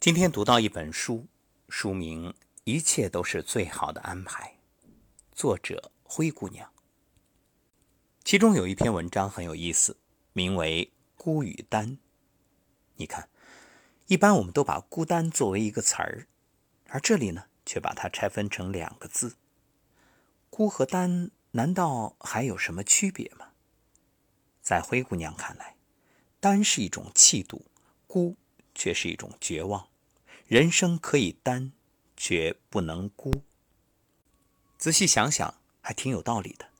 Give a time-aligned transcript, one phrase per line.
[0.00, 1.26] 今天读到一本书，
[1.68, 2.30] 书名
[2.64, 4.56] 《一切都是最好的安排》，
[5.30, 6.72] 作者灰姑娘。
[8.24, 9.98] 其中有一篇文章很有意思，
[10.32, 10.86] 名为
[11.22, 11.90] 《孤与单》。
[12.96, 13.28] 你看，
[14.06, 16.26] 一般我们都把孤单作为一个词儿，
[16.88, 19.36] 而这里呢，却把它拆分成两个字。
[20.48, 23.48] 孤和单，难道还有什么区别吗？
[24.62, 25.76] 在灰姑娘看来，
[26.40, 27.66] 单是一种气度，
[28.06, 28.38] 孤
[28.74, 29.89] 却是一种绝望。
[30.50, 31.70] 人生可以单，
[32.16, 33.44] 却不能孤。
[34.78, 36.70] 仔细想想，还挺有道理的。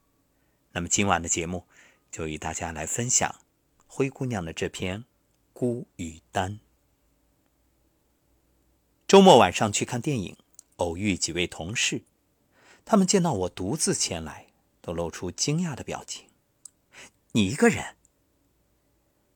[0.73, 1.69] 那么今晚的节目，
[2.11, 3.33] 就与大家来分享
[3.87, 5.03] 灰姑娘的这篇
[5.53, 6.55] 《孤与单》。
[9.07, 10.37] 周末晚上去看电影，
[10.79, 12.03] 偶遇几位同事，
[12.85, 14.49] 他们见到我独自前来，
[14.81, 16.27] 都露出惊讶的表情。
[17.31, 17.95] 你一个人？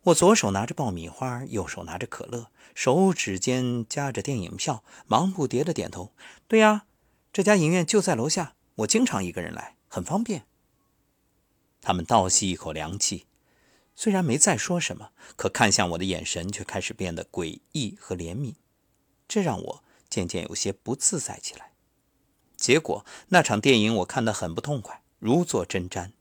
[0.07, 6.13] 我左手拿着爆米花，右手拿着可乐，手指间夹着电影票，忙不迭的点头
[6.47, 6.87] ：“对呀，
[7.33, 10.47] 这家影院就在楼下，我经常一个人来，很方便。”
[11.81, 13.27] 他们倒吸一口凉气，
[13.95, 18.55] 虽然没再说什么，可看向我的眼神却开始变得诡异和怜悯，
[19.29, 21.73] 这让我渐渐有些不自在起来。
[22.57, 26.13] 结果那场电影我看得很不痛快，如坐针毡。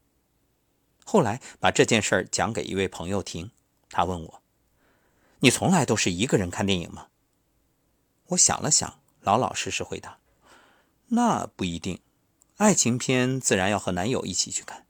[1.05, 3.51] 后来把这件事儿讲给一位朋友听。
[3.89, 4.41] 他问我
[5.43, 7.07] ：“你从来都是一个人看电影吗？”
[8.27, 10.17] 我想了想，老老实实回答
[11.09, 11.99] ：“那不一定，
[12.55, 14.85] 爱情片自然要和男友一起去看，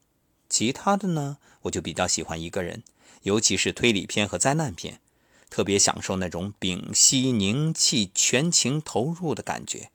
[0.47, 2.83] 其他的呢，我就比较喜欢一个人，
[3.23, 5.01] 尤其是推理片和灾难片，
[5.49, 9.89] 特别享受那种屏息凝气、全情投入的感觉。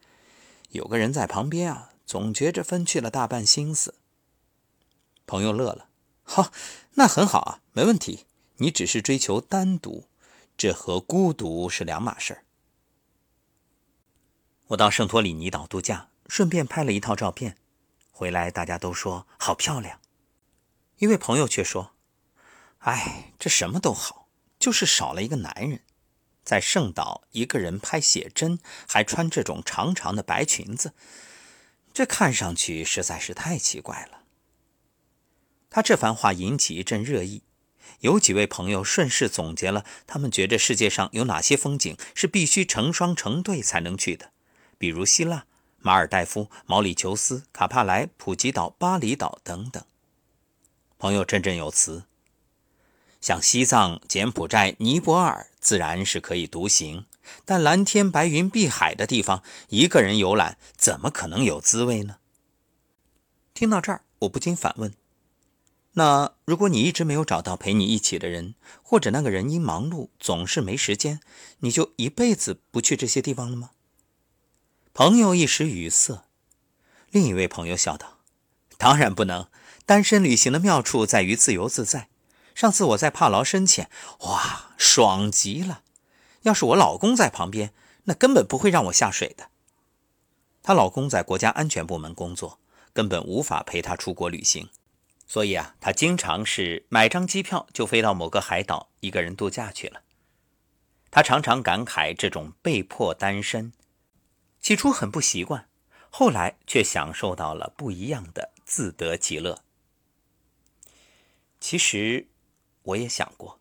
[0.70, 3.94] 有个人在旁边啊，总觉着分去了大半心思。”
[5.24, 5.88] 朋友乐了
[6.24, 6.50] ：“好，
[6.94, 8.24] 那很好啊，没问题。”
[8.60, 10.08] 你只是追求单独，
[10.58, 12.44] 这和孤独是两码事儿。
[14.66, 17.56] 我到圣托里尼岛度假，顺便拍了一套照片，
[18.10, 20.00] 回来大家都说好漂亮。
[20.96, 21.92] 一位朋友却说
[22.80, 24.28] ：“哎，这什么都好，
[24.58, 25.84] 就是少了一个男人，
[26.42, 30.92] 在圣岛一个人拍写真，还穿这种长长的白裙子，
[31.92, 34.24] 这看上去实在是太奇怪了。”
[35.70, 37.44] 他这番话引起一阵热议。
[38.00, 44.30] 有几位朋友顺势总结了，他们觉得世界上有哪些风景是必须成双成对才能去的，
[44.78, 45.44] 比如希腊、
[45.78, 49.82] 马尔代夫、毛里求斯、卡帕莱、普吉岛、巴厘岛等等。
[50.98, 52.04] 朋友振振有词，
[53.20, 57.06] 像西藏、柬埔寨、尼泊尔自然是可以独行，
[57.44, 62.16] 但蓝天白云碧海的地方，一个人游览怎么可能有滋味呢？
[63.54, 64.92] 听到这儿，我不禁反问。
[65.98, 68.54] 那如果你一直没有找到陪你一起的人，
[68.84, 71.18] 或者那个人因忙碌总是没时间，
[71.58, 73.70] 你就一辈子不去这些地方了吗？
[74.94, 76.22] 朋友一时语塞。
[77.10, 78.18] 另一位朋友笑道
[78.78, 79.48] ：“当然不能。
[79.84, 82.08] 单身旅行的妙处在于自由自在。
[82.54, 85.82] 上次我在帕劳深潜，哇，爽极了！
[86.42, 87.72] 要是我老公在旁边，
[88.04, 89.48] 那根本不会让我下水的。
[90.62, 92.60] 她老公在国家安全部门工作，
[92.92, 94.68] 根本无法陪她出国旅行。”
[95.28, 100.02] 所以啊，他经常是买张机票就飞到某个海岛，一个人度假去了。
[101.10, 103.74] 他常常感慨这种被迫单身，
[104.60, 105.68] 起初很不习惯，
[106.08, 109.62] 后来却享受到了不一样的自得其乐。
[111.60, 112.26] 其实，
[112.82, 113.60] 我也想过，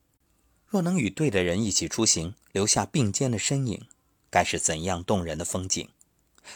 [0.68, 3.88] 若能与对的人一起出行，留下并肩的身影，
[4.30, 5.90] 该是怎样动人的风景。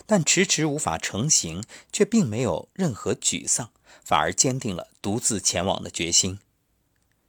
[0.06, 3.70] 但迟迟无法成行，却并没有任何沮丧。
[4.04, 6.40] 反而坚定了独自前往的决心。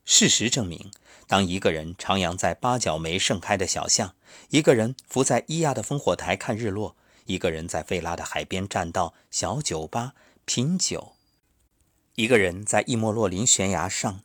[0.05, 0.91] 事实证明，
[1.29, 4.15] 当一个人徜徉在八角梅盛开的小巷，
[4.49, 6.97] 一个人伏在伊亚的烽火台看日落，
[7.27, 11.13] 一个人在费拉的海边栈道小酒吧品酒，
[12.17, 14.23] 一个人在伊莫洛林悬崖上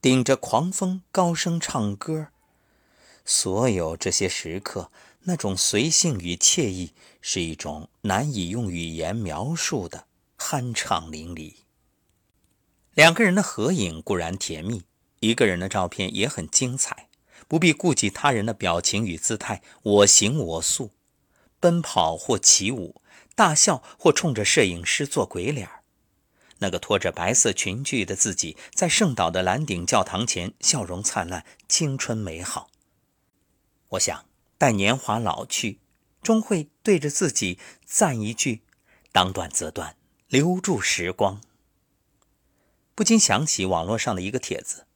[0.00, 2.28] 顶着狂风高声唱歌，
[3.24, 4.90] 所有这些时刻，
[5.24, 10.06] 那种随性与惬意，是一种难以用语言描述的
[10.38, 11.54] 酣畅淋漓。
[12.94, 14.82] 两个人的合影固然甜蜜，
[15.20, 17.08] 一个人的照片也很精彩。
[17.46, 20.92] 不必顾及他人的表情与姿态，我行我素，
[21.60, 23.02] 奔跑或起舞，
[23.34, 25.82] 大笑或冲着摄影师做鬼脸儿
[26.58, 32.70] 那个拖着白色裙裾的自己，在圣岛的蓝顶教堂前，笑容灿烂，青春美好。
[33.90, 34.24] 我想，
[34.56, 35.80] 待年华老去，
[36.22, 38.62] 终会对着自己赞一句
[39.12, 39.96] ：“当断则断，
[40.28, 41.40] 留住时光。”
[42.94, 44.86] 不禁想起网络上的一个帖子：“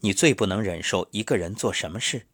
[0.00, 2.26] 你最不能忍受一个人做什么事？”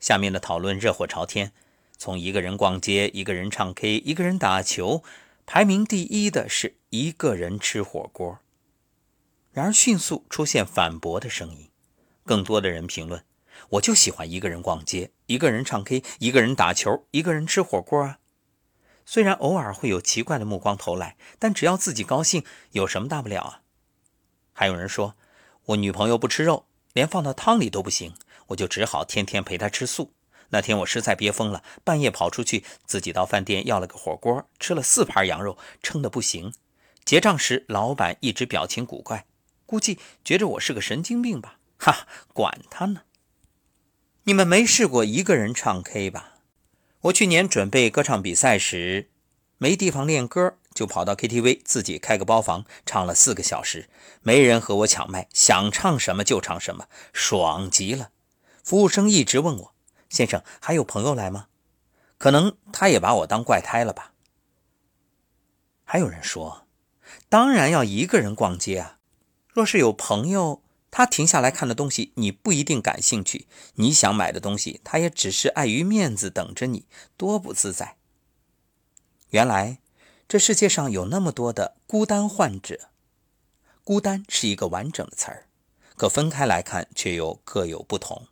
[0.00, 1.52] 下面的讨论热火朝天，
[1.96, 5.02] 从一个人逛街、一个人唱 K、一个人打球，
[5.46, 8.38] 排名第一的是一个人吃火锅。
[9.52, 11.70] 然而，迅速出现反驳的声音，
[12.24, 13.24] 更多的人评论
[13.70, 18.18] ：“我就喜欢一个人逛街，一个人唱 K，一个人打球，一个人吃火锅啊！”
[19.06, 23.60] 虽然偶尔会有奇怪的目光投来，但只要自己高兴，有什么大不了啊？
[24.52, 25.14] 还有人说
[25.66, 28.14] ：“我女朋友不吃肉，连放到汤里都不行，
[28.48, 30.12] 我就只好天天陪她吃素。”
[30.50, 36.54] 那天我实在憋疯了，半夜跑出去，自己到饭店要了个火锅，吃了四盘羊肉，撑得不行。
[37.04, 39.26] 结账时，老板一直表情古怪，
[39.66, 41.58] 估计觉着我是个神经病吧。
[41.78, 43.02] 哈，管他呢！
[44.26, 46.36] 你们没试过一个人唱 K 吧？
[47.02, 49.10] 我去年准备歌唱比赛时，
[49.58, 53.90] 没地方练歌，就跑到 KTV 自己开个包房，唱了四个小时，
[54.22, 58.08] 没人和我抢麦，想唱什么就唱什么，爽极了。
[58.62, 59.74] 服务生一直问我。
[60.08, 61.48] 先生，还有朋友来吗？
[62.16, 64.14] 可能他也把我当怪胎了吧。
[65.84, 66.66] 还有人说，
[67.28, 68.98] 当然要一个人逛街啊。
[69.52, 70.62] 若是有朋友，
[70.96, 76.86] 他停下来看的东西你不一定感兴趣，你想买的东西他也只是碍于面子等着你，
[77.16, 77.96] 多不自在。
[79.30, 79.78] 原来
[80.28, 82.90] 这世界上有那么多的孤单患者。
[83.82, 85.48] 孤单是一个完整的词儿，
[85.96, 88.28] 可分开来看却又各有不同。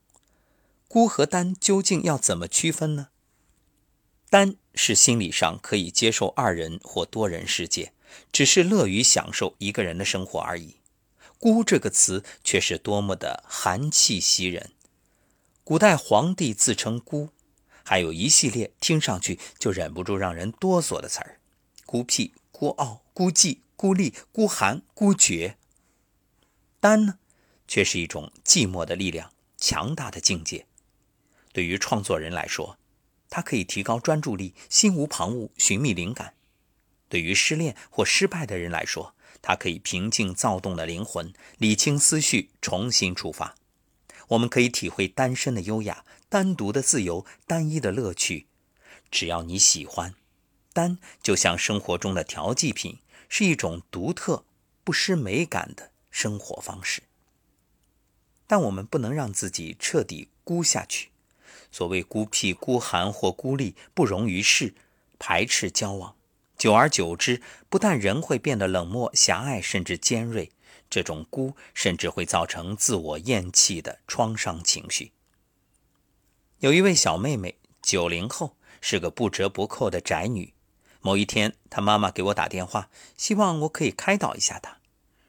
[0.87, 3.09] 孤和单究竟要怎么区分呢？
[4.31, 7.93] 单是心理上可以接受二人或多人世界，
[8.31, 10.77] 只是乐于享受一个人的生活而已。
[11.43, 14.71] 孤这个词却是多么的寒气袭人。
[15.65, 17.31] 古代皇帝自称孤，
[17.83, 21.41] 还有一系列听上去就忍不住让人哆嗦的词儿：
[21.85, 25.57] 孤僻、孤傲、孤寂、孤立、孤寒、孤绝。
[26.79, 27.19] 单呢，
[27.67, 30.69] 却是一种寂寞的力量，强大的境界。
[31.53, 32.79] 对于创作人来说，
[33.29, 36.35] 它可以提高专注力，心无旁骛，寻觅灵感；
[37.09, 43.57] 对于失恋或失败的人来说，它可以平静躁动的灵魂，理清思绪，重新出发。
[44.29, 48.47] 我们可以体会单身的优雅，单独的自由，单一的乐趣。
[49.11, 50.15] 只要你喜欢，
[50.73, 54.45] 单就像生活中的调剂品，是一种独特、
[54.85, 57.03] 不失美感的生活方式。
[58.47, 61.11] 但我们不能让自己彻底孤下去。
[61.71, 64.75] 所谓孤僻、孤寒或孤立，不容于世，
[65.19, 66.15] 排斥交往，
[66.63, 70.53] 久而久之，不但人会变得冷漠、狭隘，甚至尖锐，
[70.89, 75.11] 这种孤甚至会造成自我厌弃的创伤情绪。
[76.61, 80.55] 有一位小妹妹，九零后，是个不折不扣的宅女。
[81.01, 84.79] 某一天，她妈妈给我打电话，希望我可以开导一下她。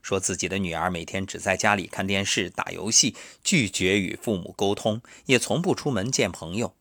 [0.03, 6.75] 说自己的女儿每天只在家里看电视、打游戏，拒绝与父母沟通，也从不出门见朋友。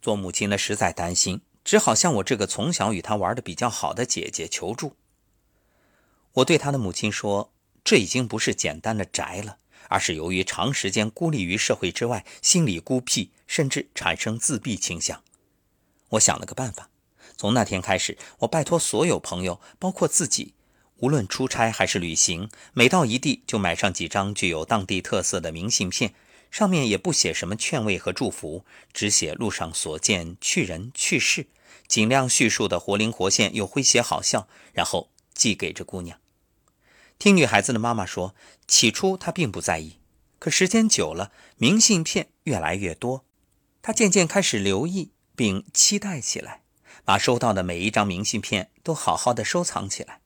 [0.00, 4.94] 做母亲的实在担心，只好向我这个从小与他玩的比较好的姐姐求助。
[6.34, 7.52] 我对他的母亲说
[7.82, 9.58] ：“这已经不是简单的宅了，
[9.88, 15.24] 而是由于长时间孤立于社会之外，心理孤僻，甚至产生自闭倾向。”
[16.10, 16.88] 我想了个办法，
[17.36, 20.54] 从那天开始，我拜托所有朋友，包括自己。
[20.98, 26.14] 无论出差还是旅行，每到一地就买上几张具有当地特色的明信片，
[26.50, 31.48] 上面也不写什么劝慰和祝福，只写路上所见去人去事，
[31.86, 36.18] 尽量叙述的活灵活现又诙谐好笑，然后寄给这姑娘。
[37.18, 38.34] 听女孩子的妈妈说，
[38.66, 39.98] 起初她并不在意，
[40.38, 43.24] 可时间久了，明信片越来越多，
[43.82, 46.62] 她渐渐开始留意并期待起来，
[47.04, 50.20] 把收到的每一张明信片都好好的收藏起来。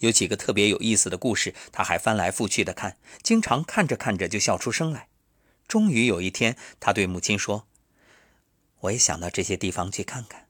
[0.00, 5.06] 有几个特别有意思的故事，他还翻来覆去的看，经常看着看着就笑出声来。
[5.72, 7.66] 终于有一天，他对母亲说
[8.80, 10.46] ：“我也想到这些地方去看看。”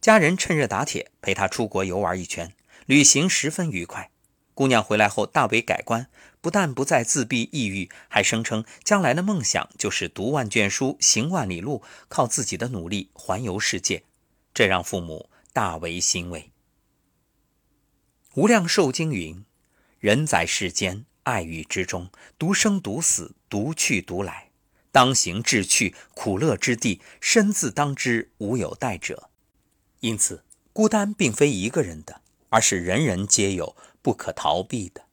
[0.00, 2.54] 家人趁热打铁，陪他出国游玩一圈，
[2.86, 4.12] 旅行十分愉快。
[4.54, 6.08] 姑娘回来后大为改观，
[6.40, 14.04] 不但不再自闭抑郁，还声称将来的梦想就是读万卷书，行万里路，靠自己的努力环游世界。
[14.54, 16.52] 这让父母大为欣慰。
[18.34, 19.44] 无量寿经云
[19.98, 24.50] ：“人在世间，爱欲之中，独生独死，独去独来。
[24.92, 29.30] 当行志去，苦乐之地，身自当之，无有代者。”
[30.00, 35.04] 因此，孤单并非一个人的，而是人人皆有，不可逃避的。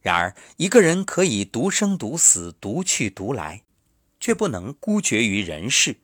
[0.00, 3.62] 然而，一个人可以独生独死，独去独来，
[4.18, 5.98] 却不能孤绝于人世。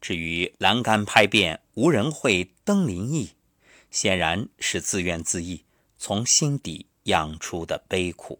[0.00, 3.30] 至于栏杆拍遍，无人会登临意。
[3.90, 5.64] 显然是自怨自艾，
[5.98, 8.38] 从心底养出的悲苦。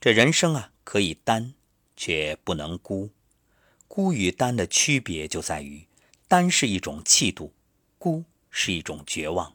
[0.00, 1.52] 这人生啊，可以单，
[1.96, 3.10] 却不能孤。
[3.88, 5.86] 孤与单的区别就在于，
[6.26, 7.52] 单是一种气度，
[7.98, 9.54] 孤是一种绝望。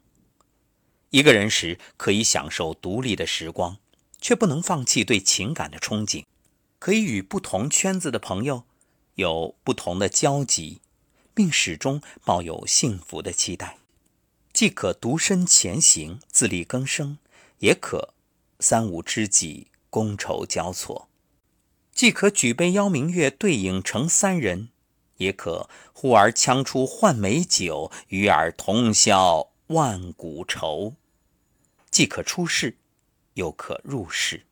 [1.10, 3.76] 一个人时可以享受独立的时光，
[4.20, 6.24] 却不能放弃对情感的憧憬；
[6.78, 8.64] 可以与不同圈子的朋友
[9.16, 10.80] 有不同的交集，
[11.34, 13.78] 并始终抱有幸福的期待。
[14.52, 17.18] 既可独身前行，自力更生，
[17.62, 18.12] 也可
[18.58, 21.08] 三五知己，觥筹交错。
[21.92, 24.68] 既可举杯邀明月，对影成三人；
[25.18, 30.94] 也可呼儿将出换美酒，与尔同销万古愁。
[31.88, 32.78] 既可出世，
[33.34, 34.46] 又可入世，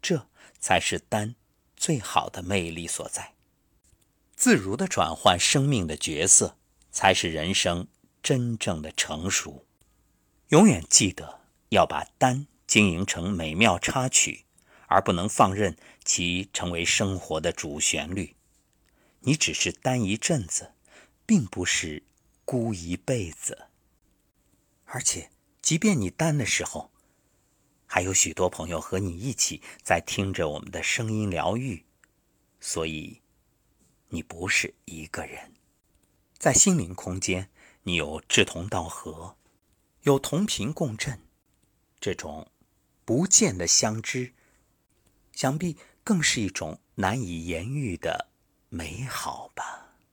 [0.00, 0.26] 这
[0.58, 1.34] 才是丹
[1.76, 3.34] 最好的魅力所在。
[4.34, 6.56] 自如的转换生命的角色，
[6.90, 7.86] 才是人生
[8.22, 9.66] 真正的成熟。
[10.48, 11.40] 永远记得
[11.74, 14.40] 要把单经营成美妙插曲。
[14.86, 18.36] 而不能放任其成为生活的主旋律。
[19.20, 20.74] 你只是单一阵子，
[21.26, 22.04] 并不是
[22.44, 23.66] 孤一辈子。
[24.84, 26.92] 而且，即便你单的时候，
[27.86, 31.84] 还有许多朋友和你一起在听着我们的声音疗愈，
[32.60, 33.22] 所以
[34.10, 35.54] 你不是一个人。
[36.38, 37.50] 在心灵空间，
[37.82, 39.36] 你有志同道合，
[40.02, 41.18] 有同频共振，
[42.04, 42.46] 这种
[43.06, 44.34] 不见的相知。
[45.32, 48.28] 想必更是一种难以言喻的
[48.68, 49.83] 美好吧。